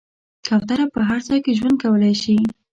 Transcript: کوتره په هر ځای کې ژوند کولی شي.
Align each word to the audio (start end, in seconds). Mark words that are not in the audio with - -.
کوتره 0.45 0.85
په 0.93 0.99
هر 1.09 1.19
ځای 1.27 1.39
کې 1.45 1.57
ژوند 1.59 1.75
کولی 1.83 2.13
شي. 2.21 2.35